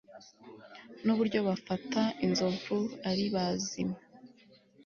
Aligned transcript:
nuburyo 1.03 1.39
bafata 1.47 2.01
inzovu 2.25 2.77
ari 3.09 3.25
bazima 3.35 3.97